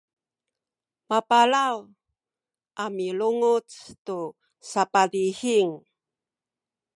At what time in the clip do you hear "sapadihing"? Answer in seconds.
4.69-5.69